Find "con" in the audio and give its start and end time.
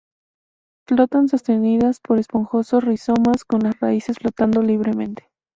3.45-3.59